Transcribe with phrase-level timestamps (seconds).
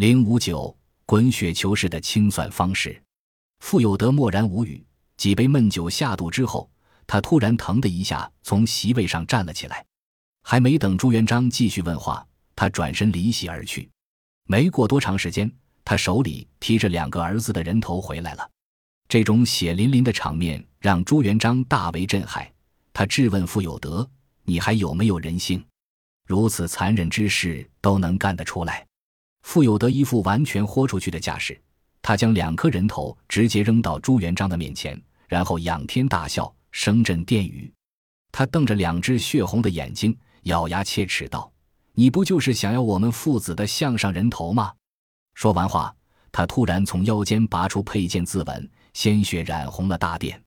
[0.00, 0.74] 零五九
[1.04, 3.02] 滚雪球式的清算方式。
[3.58, 4.82] 傅有德默然无语。
[5.18, 6.70] 几杯闷酒下肚之后，
[7.06, 9.84] 他突然腾的一下从席位上站了起来。
[10.42, 12.26] 还没等朱元璋继续问话，
[12.56, 13.90] 他转身离席而去。
[14.44, 15.52] 没过多长时间，
[15.84, 18.50] 他手里提着两个儿子的人头回来了。
[19.06, 22.50] 这种血淋淋的场面让朱元璋大为震撼。
[22.94, 24.08] 他质问傅有德
[24.44, 25.62] ：“你还有没有人性？
[26.26, 28.82] 如此残忍之事都能干得出来？”
[29.42, 31.60] 傅有德一副完全豁出去的架势，
[32.02, 37.72] 他将两颗人头直接扔到朱元璋的面前，然后仰天大笑，声震殿宇。
[38.32, 41.50] 他瞪着两只血红的眼睛，咬牙切齿道
[41.94, 44.72] ：“你不就是想要我们父子的项上人头吗？”
[45.34, 45.94] 说完话，
[46.30, 50.40] 他突然从腰间拔出佩剑自刎，鲜血染红了大殿。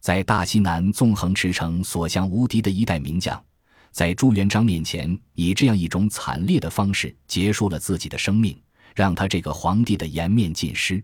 [0.00, 3.40] 在大西南纵横驰骋、所向无敌的一代名将。
[3.92, 8.56] 在朱元璋面前，以这样一种惨烈的方式结束了自己的生命，
[8.94, 11.02] 让他这个皇帝的颜面尽失。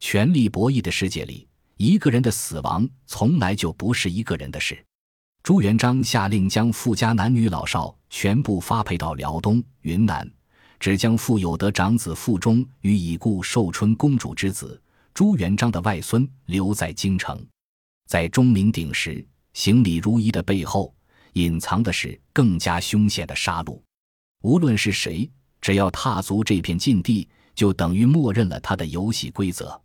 [0.00, 4.84] 权力博弈的世界里，一个人的死亡从来就不是一个人的事。
[5.42, 10.28] 朱元璋下令将傅家男女老少全部发配到辽东、云南，
[10.80, 14.82] 只将傅有德长子傅忠与已故寿春公主之子
[15.14, 17.40] 朱元璋的外孙留在京城。
[18.08, 20.92] 在钟鸣鼎食、行礼如仪的背后。
[21.36, 23.78] 隐藏的是更加凶险的杀戮。
[24.42, 29.78] 无论是谁，只要踏足这片禁地，就等于默认了他的游戏规则。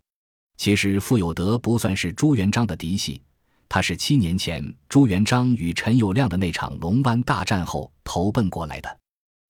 [0.56, 3.20] 其实傅有德不算是朱元璋的嫡系，
[3.68, 8.98] 他是七年前朱元璋与陈友谅的那场龙湾大战后投奔过来的。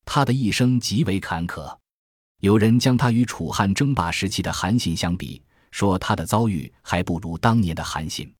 [0.04, 1.72] 他的一生极为坎坷，
[2.40, 8.34] 有人将他与楚汉争霸时期的韩信相比，说他的遭遇还不如当年的韩信。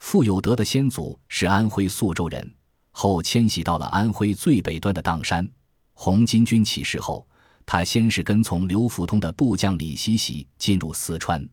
[0.00, 2.54] 傅有德的先祖是安徽宿州人。
[3.00, 5.48] 后迁徙到了安徽最北端的砀山。
[5.94, 7.24] 红巾军起事后，
[7.64, 11.48] 他先是跟从刘福通的部将李希喜进入四川。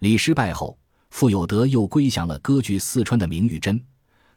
[0.00, 0.76] 李失败后，
[1.10, 3.80] 傅有德又归降了割据四川的明玉珍，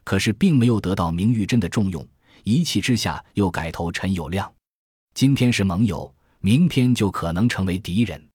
[0.04, 2.06] 可是并没有得到明玉珍的重用，
[2.44, 4.48] 一气之下又改投陈友谅。
[5.12, 8.28] 今天是盟友，明天就可能成为敌人。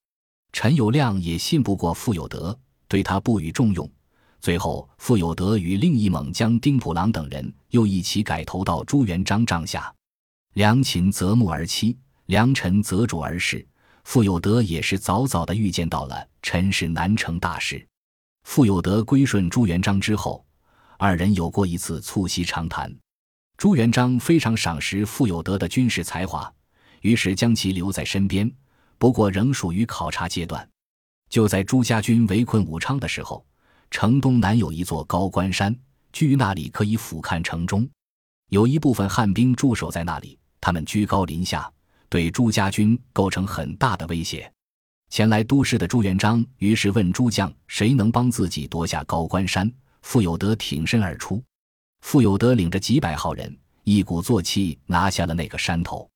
[0.51, 2.59] 陈友谅也信不过傅有德，
[2.89, 3.89] 对他不予重用。
[4.41, 9.93] 最后，傅有德与另一猛将丁普郎等人又一起改投到朱元璋帐下。
[10.53, 11.95] 良禽择木而栖，
[12.27, 13.65] 良臣择主而事。
[14.05, 17.85] 傅有德也是早早的预见到了陈氏难成大事。
[18.43, 20.43] 傅有德归顺朱元璋之后，
[20.97, 22.95] 二人有过一次促膝长谈。
[23.57, 26.51] 朱元璋非常赏识傅有德的军事才华，
[27.01, 28.49] 于是将其留在身边，
[28.97, 30.67] 不过仍属于考察阶段。
[31.29, 33.45] 就在朱家军围困武昌的时候。
[33.91, 35.75] 城东南有一座高关山，
[36.13, 37.89] 据那里可以俯瞰城中，
[38.49, 40.37] 有一部分汉兵驻守在那里。
[40.61, 41.71] 他们居高临下，
[42.09, 44.51] 对朱家军构成很大的威胁。
[45.09, 49.71] 前来都市的朱元璋于是问诸将：“谁能帮自己夺下高关山？”
[50.03, 51.41] 傅有德挺身而出。
[52.01, 56.07] 傅有德领着几百号人，一鼓作气拿下了那个山头。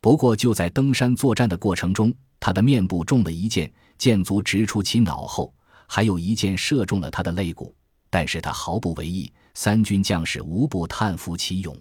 [0.00, 5.53] 不过就在登山作战的过程中，他的面部中了一箭，箭足直出其脑后。
[5.86, 7.74] 还有一箭射中了他的肋骨，
[8.10, 9.32] 但是他毫不为意。
[9.56, 11.76] 三军将士无不叹服其勇。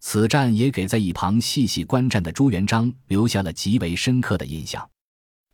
[0.00, 4.86] 此战也给在一旁细细观战的朱元璋留下了极为深刻的印象。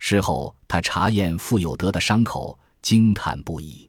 [0.01, 3.89] 事后，他查验傅有德的伤口，惊叹不已。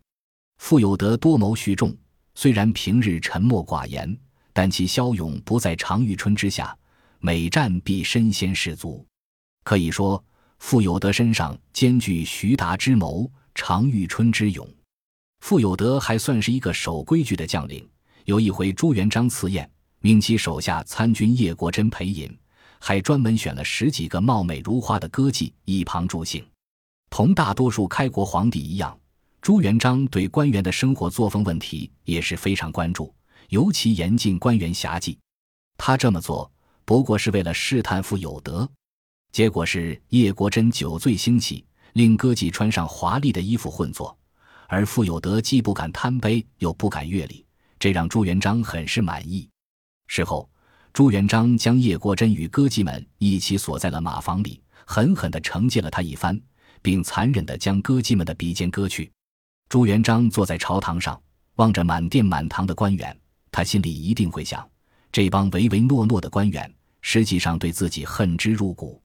[0.59, 1.91] 傅有德多谋蓄众，
[2.35, 4.15] 虽然平日沉默寡言，
[4.53, 6.77] 但其骁勇不在常遇春之下，
[7.19, 9.03] 每战必身先士卒。
[9.63, 10.23] 可以说，
[10.59, 13.29] 傅有德身上兼具徐达之谋。
[13.55, 14.69] 常遇春之勇，
[15.39, 17.89] 傅有德还算是一个守规矩的将领。
[18.25, 19.67] 有一回朱元璋赐宴，
[20.01, 22.37] 命其手下参军叶国珍陪饮，
[22.79, 26.45] 还专门选了十几个貌美如花的歌妓一旁助兴。
[27.09, 28.95] 同大多数开国皇帝一样，
[29.41, 33.15] 朱元璋对官员的生活作风问题也是非常关注，
[33.49, 35.17] 尤其严禁官员侠妓。
[35.77, 36.51] 他这么做
[36.83, 38.69] 不过是为了试探傅有德，
[39.31, 41.65] 结果是叶国珍酒醉兴起。
[41.95, 44.17] 令歌妓穿上华丽的衣服混坐，
[44.67, 47.45] 而傅有德既不敢贪杯，又不敢越礼，
[47.79, 49.49] 这让朱元璋很是满意。
[50.07, 50.49] 事后，
[50.91, 56.37] 朱元璋将叶国珍与歌妓们一起锁在了马房里，狠狠地惩戒了他一番，
[56.81, 59.09] 并残忍地将歌妓们的鼻尖割去。
[59.69, 61.17] 朱元璋坐在朝堂上，
[61.55, 63.17] 望着满殿满堂的官员，
[63.51, 64.69] 他心里一定会想：
[65.13, 66.69] 这帮唯唯诺诺的官员，
[66.99, 69.01] 实际上对自己恨之入骨。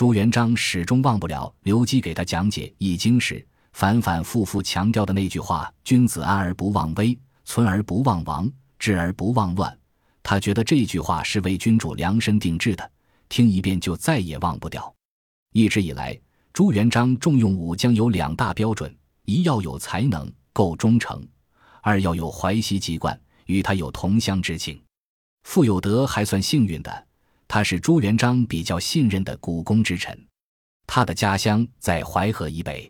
[0.00, 9.78] 朱元璋始终忘不了刘基给他讲解《易经》时反反复复强调的那句话：“君子安而不忘危，存而不忘亡，治而不忘乱。”
[10.24, 12.90] 他觉得这句话是为君主量身定制的，
[13.28, 14.90] 听一遍就再也忘不掉。
[15.52, 16.18] 一直以来，
[16.54, 21.20] 朱元璋重用武将有两大标准：一要有才能，够忠诚；
[21.82, 24.82] 二要有淮西籍贯，与他有同乡之情。
[25.42, 27.06] 傅有德还算幸运的，
[27.52, 30.16] 他是朱元璋比较信任的股肱之臣。
[30.86, 32.88] 他的家乡在淮河以北，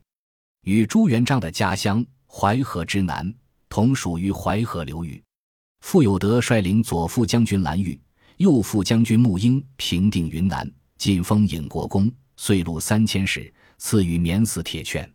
[0.64, 3.34] 与朱元璋的家乡淮河之南
[3.70, 5.22] 同属于淮河流域。
[5.80, 7.98] 傅有德率领左副将军蓝玉、
[8.36, 15.10] 右副将军穆英平定云南，进封尹国公，岁禄三千石，赐予免死铁券。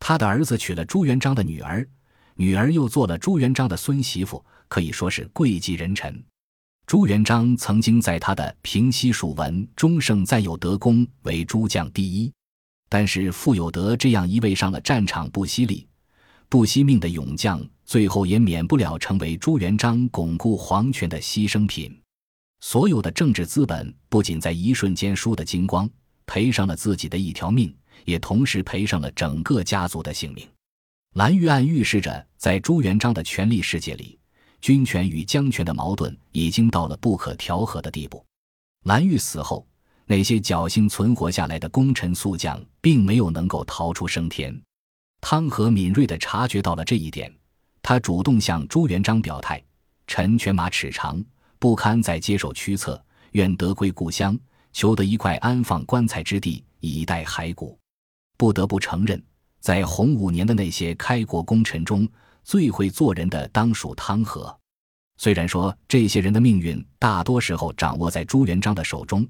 [0.00, 1.86] 他的儿子娶了朱元璋的女儿，
[2.36, 6.24] 女儿又做了朱元璋的孙媳妇，可以说是贵极人臣。
[6.88, 12.32] 朱元璋曾经在他的《平西蜀文》中盛赞有德功为诸将第一，
[12.88, 15.86] 但是傅有德这样一位上了战场不惜力、
[16.48, 21.94] 不惜命的勇将，最后也免不了成为朱元璋巩固皇权的牺牲品。
[22.60, 25.86] 所有的政治资本不仅在一瞬间输得精光，
[26.24, 27.70] 赔上了自己的一条命，
[28.06, 30.48] 也同时赔上了整个家族的性命。
[31.16, 34.18] 蓝玉案预示着，在朱元璋的权力世界里。
[34.60, 38.24] 军权与将权的矛盾已经到了不可调和的地步。
[38.84, 39.66] 蓝玉死后，
[40.06, 44.58] 那些侥幸存活下来的功臣宿将，并没有能够逃出升天。
[45.20, 47.32] 汤和敏锐地察觉到了这一点，
[47.82, 49.62] 他主动向朱元璋表态
[50.06, 51.22] ：“臣犬马齿长，
[51.58, 53.02] 不堪再接受驱策，
[53.32, 54.38] 愿得归故乡，
[54.72, 57.78] 求得一块安放棺材之地，以待骸骨。”
[58.38, 59.20] 不得不承认，
[59.58, 62.08] 在洪武年的那些开国功臣中，
[62.48, 64.58] 最会做人的当属汤和，
[65.18, 69.28] 虽然说这些人的命运大多时候掌握在朱元璋的手中，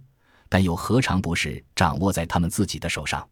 [0.49, 3.29] 但又何尝不是掌握在他们自己的手上？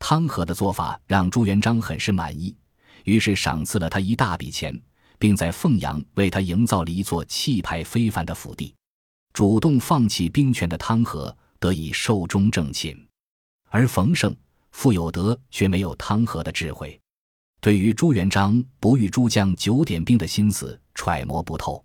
[0.00, 2.56] 汤和的做法让朱元璋很是满意，
[3.04, 4.76] 于是赏赐了他一大笔钱，
[5.16, 8.74] 并在凤阳为他营造了一座气派非凡的府邸。
[9.32, 12.98] 主动放弃兵权的汤和得以寿终正寝，
[13.68, 14.34] 而冯胜、
[14.72, 17.00] 傅有德却没有汤和的智慧。
[17.60, 21.84] 对于朱元璋不遇诸将九点兵的心思揣摩不透，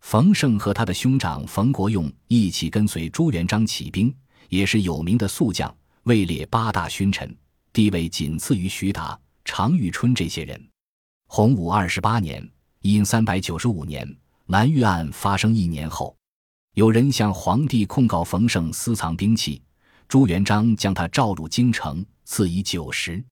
[0.00, 4.14] 冯胜和他的兄长冯国用一起跟随朱元璋起兵，
[4.48, 5.74] 也是有名的宿将，
[6.04, 7.36] 位列八大勋臣，
[7.70, 10.68] 地位仅次于徐达、常遇春这些人。
[11.26, 12.48] 洪武二十八年
[12.80, 14.08] （因三百九十五年），
[14.48, 16.16] 蓝玉案发生一年后，
[16.76, 19.60] 有人向皇帝控告冯胜私藏兵器，
[20.08, 23.22] 朱元璋将他召入京城，赐以酒食。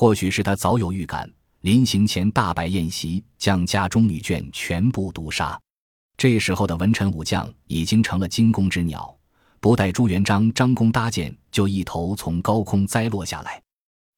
[0.00, 1.28] 或许是他早有预感，
[1.62, 5.60] 临行前大摆宴席，将家中女眷全部毒杀。
[6.16, 9.12] 这时候的文臣武将已经成了惊弓之鸟，
[9.58, 13.60] 不待朱元璋张弓搭箭，就一头从高空栽落下来。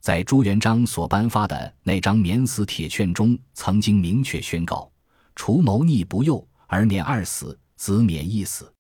[0.02, 4.92] 在朱元璋所颁发的那张免死铁券中，曾经明确宣告：
[5.34, 8.70] 除谋逆不诱而免二死，子免一死。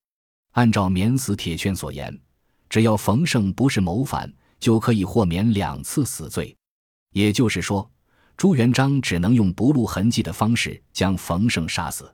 [0.50, 2.14] 按照免死铁券所言，
[2.68, 6.54] 只要冯胜不是谋反，就可以豁免两次死罪。
[7.12, 7.90] 也就是说，
[8.36, 12.12] 朱元璋只能用不露痕迹的方式将冯胜杀死。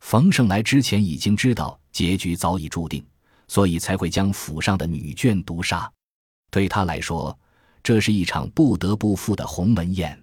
[0.00, 3.04] 冯胜来之前已经知道结局早已注定，
[3.48, 5.90] 所以才会将府上的女眷毒杀。
[6.50, 7.36] 对他来说，
[7.82, 10.18] 这是一场不得不赴的鸿门宴。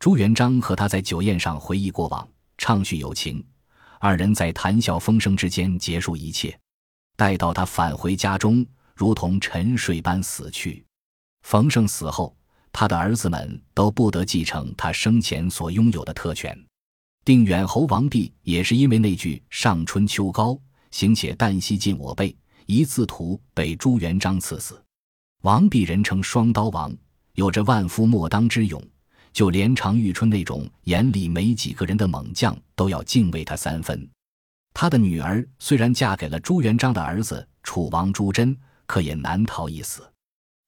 [0.00, 2.28] 朱元璋和他在酒宴上回忆过往，
[2.58, 3.42] 畅叙友情，
[4.00, 6.58] 二人在谈笑风生之间结束一切。
[7.16, 8.66] 待到他返回家中，
[8.96, 10.84] 如同沉睡般死去。
[11.42, 12.36] 冯胜死后。
[12.76, 16.58] 他的儿子们都不得继承他生前所拥有的特权。
[17.24, 20.58] 定远侯王弼也是因为那句“上春秋高，
[20.90, 24.82] 行且旦夕尽我辈”一字图被朱元璋赐死。
[25.42, 26.92] 王弼人称双刀王，
[27.34, 28.82] 有着万夫莫当之勇，
[29.32, 34.06] 就连常遇春那种眼里没几个人的猛将都要敬畏他三分。
[34.74, 38.56] 他的女儿虽然嫁给了朱元璋的儿子楚王朱桢，
[38.86, 40.02] 可也难逃一死。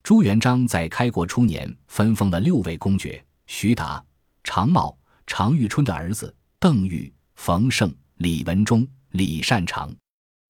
[0.06, 4.00] 朱元璋在开国初年分封了六位公爵：徐达、
[4.44, 4.96] 常茂、
[5.26, 9.92] 常遇春的儿子邓禹、冯胜、李文忠、李善长。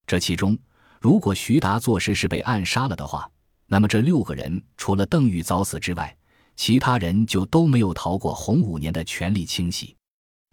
[0.05, 0.55] 这其中，
[1.01, 3.27] 如果徐达做事是被暗杀了的话，
[3.65, 6.15] 那么这六个人除了邓禹早死之外，
[6.55, 9.95] 其他人就都没有逃过洪武年的权力清洗。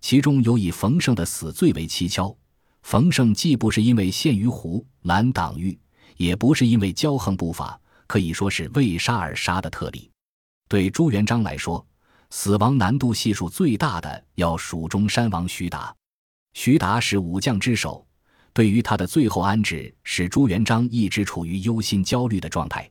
[0.01, 2.35] 其中有以冯胜的死最为蹊跷。
[2.83, 5.79] 冯胜既不是因为陷于湖蓝党狱，
[6.17, 7.79] 也不是因为骄横不法。
[8.15, 10.09] 可以说是为杀而杀的特例。
[10.69, 11.85] 对朱元璋来说，
[12.31, 15.93] 死亡难度系数最大的要数中山王徐达。
[16.53, 18.07] 徐达是武将之首，
[18.53, 22.89] 对于他的最后安置，使朱元璋一直处于忧心焦虑的状态。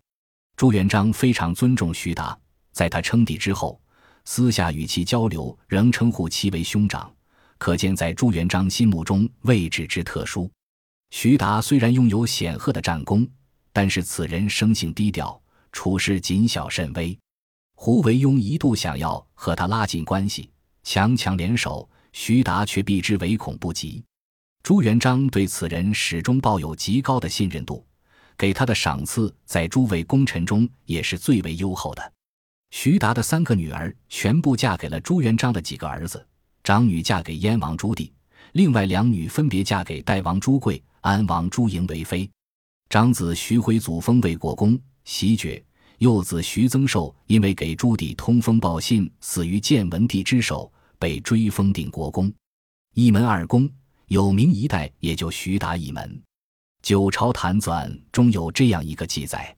[0.58, 2.38] 朱元璋非常尊重徐达，
[2.74, 3.82] 在他称帝之后，
[4.25, 7.10] 私下与其交流，仍称呼其为兄长，
[7.58, 10.51] 可见在朱元璋心目中位置之特殊。
[11.12, 13.25] 徐达虽然拥有显赫的战功。
[13.74, 17.18] 但是此人生性低调，处事谨小慎微。
[17.75, 20.50] 胡惟庸一度想要和他拉近关系，
[20.84, 24.01] 强强联手，徐达却避之唯恐不及。
[24.62, 27.86] 朱元璋对此人始终抱有极高的信任度，
[28.38, 32.13] 给他的赏赐在诸位功臣中也是最为优厚的。
[32.70, 36.25] 徐达的三个女儿全部嫁给了朱元璋的几个儿子，
[36.63, 38.10] 长女嫁给燕王朱棣，
[38.53, 42.30] 另外两女分别嫁给代王朱贵、安王朱莹为妃。
[42.90, 45.63] 长子徐辉祖封魏国公，袭爵；
[45.98, 52.32] 幼子徐增寿因为给朱棣通风报信，死于建文帝之手，被追封定国公。
[52.94, 53.70] 一门二公。
[54.08, 56.08] 有名一代也就徐达一门，
[56.84, 59.56] 《九朝坛纂》中有这样一个记载：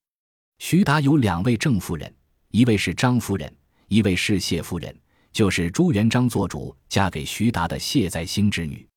[0.59, 2.13] 徐达有两位正夫人，
[2.51, 3.53] 一位是张夫人，
[3.89, 4.97] 一位是谢夫人，
[5.33, 8.87] 就是朱元璋做主嫁给徐达的谢在兴之女。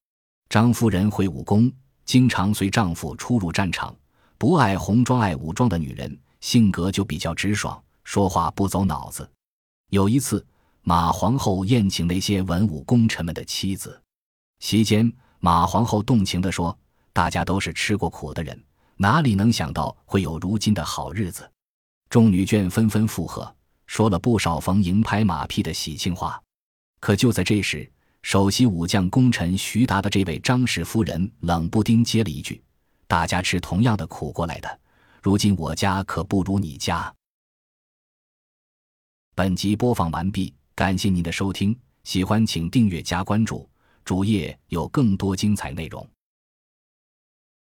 [0.49, 1.73] 张夫人会武功，
[2.05, 3.97] 经常随丈夫出入战场，
[4.39, 9.29] 不爱红装爱武装的女人，性格就比较直爽，说话不走脑子。
[9.91, 10.47] 有一次，
[10.83, 14.01] 马皇后宴请那些文武功臣们的妻子，
[14.61, 15.13] 席间。
[15.41, 16.77] 马皇后动情地说
[17.13, 18.61] ：“大家都是吃过苦的人，
[18.97, 21.49] 哪里能想到会有如今的好日子？”
[22.11, 23.53] 众女眷纷纷附和，
[23.87, 26.41] 说了不少逢迎拍马屁的喜庆话。
[26.99, 27.89] 可就在这时，
[28.23, 32.61] 首席武将功臣徐达的这位张氏夫人冷不丁接了一句
[33.09, 34.81] ：“大家吃同样的苦过来的，
[35.21, 37.13] 如今我家可不如你家。”
[39.35, 43.69] 本集播放完毕，感谢您的收听，喜欢请订阅加关注。
[44.05, 46.09] 主页有更多精彩内容。